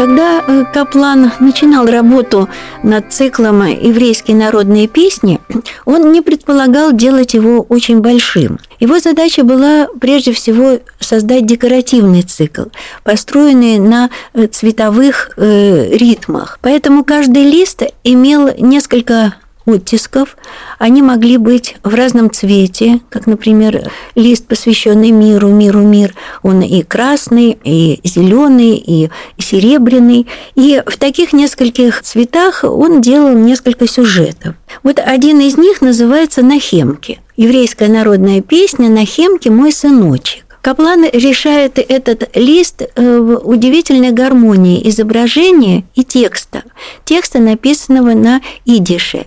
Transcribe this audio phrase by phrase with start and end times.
[0.00, 2.48] Когда э, Каплан начинал работу
[2.82, 5.40] над циклом «Еврейские народные песни»,
[5.84, 8.58] он не предполагал делать его очень большим.
[8.78, 12.62] Его задача была прежде всего создать декоративный цикл,
[13.04, 16.58] построенный на э, цветовых э, ритмах.
[16.62, 19.34] Поэтому каждый лист имел несколько
[19.66, 20.36] оттисков.
[20.78, 26.14] Они могли быть в разном цвете, как, например, лист, посвященный миру, миру, мир.
[26.42, 30.26] Он и красный, и зеленый, и серебряный.
[30.54, 34.54] И в таких нескольких цветах он делал несколько сюжетов.
[34.82, 37.20] Вот один из них называется «Нахемки».
[37.36, 39.48] Еврейская народная песня «Нахемки.
[39.48, 40.49] Мой сыночек».
[40.62, 46.64] Каплан решает этот лист э, в удивительной гармонии изображения и текста.
[47.04, 49.26] Текста, написанного на идише.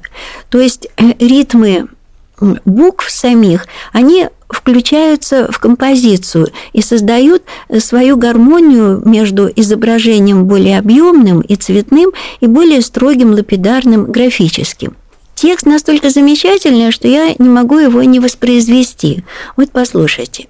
[0.50, 1.88] То есть э, ритмы
[2.66, 7.44] букв самих, они включаются в композицию и создают
[7.80, 14.96] свою гармонию между изображением более объемным и цветным и более строгим, лапидарным, графическим.
[15.36, 19.24] Текст настолько замечательный, что я не могу его не воспроизвести.
[19.58, 20.48] Вот послушайте.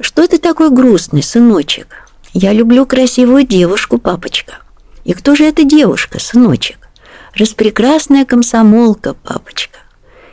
[0.00, 2.08] Что ты такой грустный, сыночек?
[2.32, 4.58] Я люблю красивую девушку, папочка.
[5.04, 6.88] И кто же эта девушка, сыночек?
[7.34, 9.78] Распрекрасная комсомолка, папочка.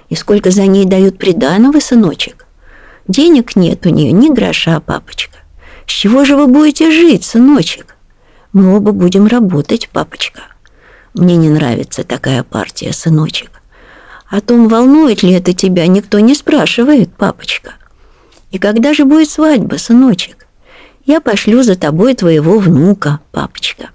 [0.09, 2.45] И сколько за ней дают приданого, сыночек?
[3.07, 5.37] Денег нет у нее, ни гроша, папочка.
[5.87, 7.95] С чего же вы будете жить, сыночек?
[8.53, 10.41] Мы оба будем работать, папочка.
[11.15, 13.49] Мне не нравится такая партия, сыночек.
[14.27, 17.73] О том, волнует ли это тебя, никто не спрашивает, папочка.
[18.55, 20.47] И когда же будет свадьба, сыночек?
[21.05, 23.89] Я пошлю за тобой твоего внука, папочка.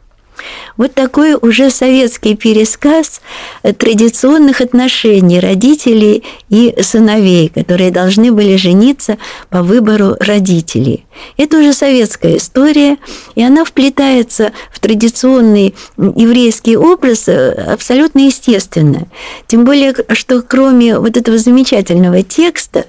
[0.76, 3.20] Вот такой уже советский пересказ
[3.62, 11.04] традиционных отношений родителей и сыновей, которые должны были жениться по выбору родителей.
[11.36, 12.98] Это уже советская история,
[13.34, 19.08] и она вплетается в традиционный еврейский образ э, абсолютно естественно.
[19.46, 22.86] Тем более, что кроме вот этого замечательного текста,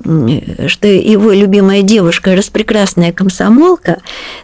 [0.00, 4.00] что его любимая девушка распрекрасная комсомолка,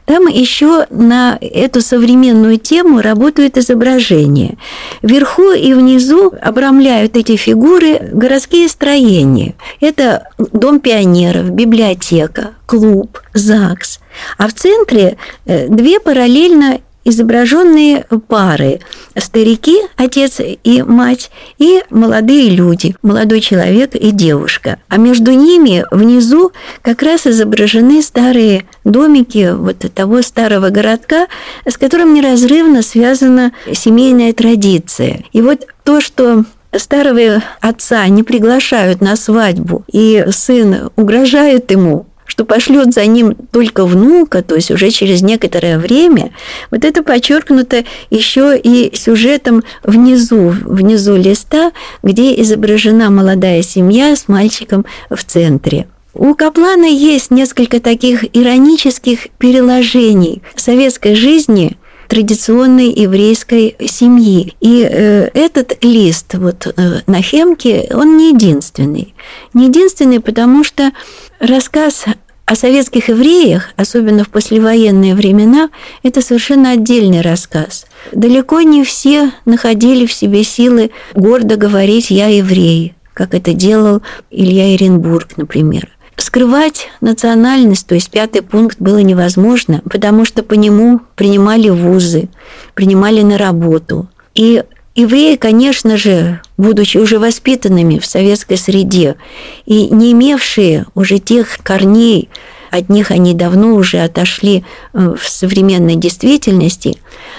[0.07, 4.56] там еще на эту современную тему работают изображения.
[5.03, 9.55] Вверху и внизу обрамляют эти фигуры городские строения.
[9.81, 14.01] Это дом пионеров, библиотека, клуб, ЗАГС.
[14.39, 18.81] А в центре э, две параллельно изображенные пары–
[19.16, 24.78] старики, отец и мать, и молодые люди, молодой человек и девушка.
[24.88, 26.53] А между ними внизу
[26.83, 31.27] как раз изображены старые домики вот того старого городка,
[31.66, 35.25] с которым неразрывно связана семейная традиция.
[35.33, 36.44] И вот то, что
[36.77, 43.85] старого отца не приглашают на свадьбу, и сын угрожает ему, что пошлет за ним только
[43.85, 46.31] внука, то есть уже через некоторое время,
[46.71, 51.73] вот это подчеркнуто еще и сюжетом внизу, внизу листа,
[52.05, 55.89] где изображена молодая семья с мальчиком в центре.
[56.15, 61.79] У Каплана есть несколько таких иронических переложений советской жизни
[62.10, 64.54] традиционной еврейской семьи.
[64.60, 69.15] И э, этот лист вот э, на Хемке, он не единственный.
[69.54, 70.91] Не единственный, потому что
[71.38, 72.06] рассказ
[72.47, 75.71] о советских евреях, особенно в послевоенные времена,
[76.03, 77.87] это совершенно отдельный рассказ.
[78.10, 84.75] Далеко не все находили в себе силы гордо говорить «я еврей», как это делал Илья
[84.75, 85.88] Иренбург, например.
[86.21, 92.29] Скрывать национальность, то есть пятый пункт, было невозможно, потому что по нему принимали вузы,
[92.75, 94.07] принимали на работу.
[94.35, 94.63] И
[94.95, 99.17] евреи, конечно же, будучи уже воспитанными в советской среде
[99.65, 102.29] и не имевшие уже тех корней,
[102.71, 106.97] от них они давно уже отошли э, в современной действительности,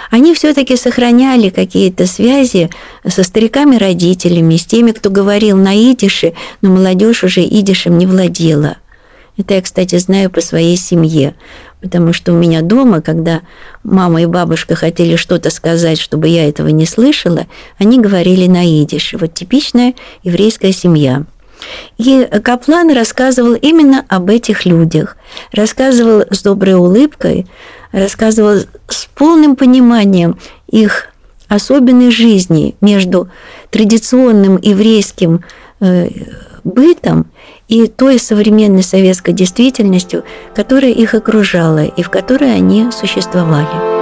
[0.10, 2.70] они все-таки сохраняли какие-то связи
[3.08, 8.78] со стариками-родителями, с теми, кто говорил на идише, но молодежь уже идишем не владела.
[9.38, 11.36] Это я, кстати, знаю по своей семье,
[11.82, 13.42] потому что у меня дома, когда
[13.84, 17.48] мама и бабушка хотели что-то сказать, чтобы я этого не слышала,
[17.80, 19.18] они говорили на идише.
[19.18, 21.24] Вот типичная еврейская семья.
[21.98, 25.18] И Каплан рассказывал именно об этих людях.
[25.52, 27.48] Рассказывал с доброй улыбкой,
[27.92, 30.38] рассказывал с полным пониманием
[30.68, 31.08] их
[31.48, 33.30] особенной жизни между
[33.70, 35.44] традиционным еврейским
[35.82, 36.08] э,
[36.64, 37.28] бытом
[37.68, 40.24] и той современной советской действительностью,
[40.56, 44.01] которая их окружала и в которой они существовали.